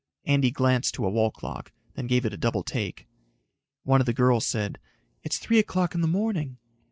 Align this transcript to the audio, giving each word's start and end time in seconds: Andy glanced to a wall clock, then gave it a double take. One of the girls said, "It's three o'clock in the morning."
Andy 0.25 0.49
glanced 0.49 0.95
to 0.95 1.05
a 1.05 1.11
wall 1.11 1.29
clock, 1.29 1.71
then 1.93 2.07
gave 2.07 2.25
it 2.25 2.33
a 2.33 2.37
double 2.37 2.63
take. 2.63 3.05
One 3.83 3.99
of 4.01 4.07
the 4.07 4.13
girls 4.15 4.47
said, 4.47 4.79
"It's 5.21 5.37
three 5.37 5.59
o'clock 5.59 5.93
in 5.93 6.01
the 6.01 6.07
morning." 6.07 6.57